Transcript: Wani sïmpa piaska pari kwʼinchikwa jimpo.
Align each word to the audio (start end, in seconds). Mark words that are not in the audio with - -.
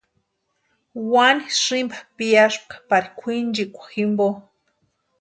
Wani 1.11 1.45
sïmpa 1.61 1.97
piaska 2.17 2.75
pari 2.89 3.09
kwʼinchikwa 3.19 3.83
jimpo. 3.93 4.25